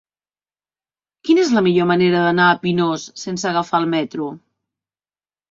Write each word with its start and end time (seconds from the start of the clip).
Quina 1.29 1.43
és 1.47 1.51
la 1.57 1.63
millor 1.67 1.87
manera 1.91 2.23
d'anar 2.29 2.47
a 2.49 2.57
Pinós 2.65 3.05
sense 3.27 3.49
agafar 3.53 3.83
el 3.85 3.87
metro? 3.95 4.33